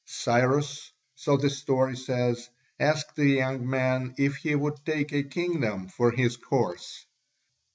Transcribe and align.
Cyrus, 0.07 0.93
so 1.13 1.37
the 1.37 1.51
story 1.51 1.95
says, 1.95 2.49
asked 2.79 3.15
the 3.15 3.27
young 3.27 3.69
man 3.69 4.15
if 4.17 4.37
he 4.37 4.55
would 4.55 4.83
take 4.83 5.13
a 5.13 5.21
kingdom 5.21 5.89
for 5.89 6.09
his 6.09 6.39
horse. 6.49 7.05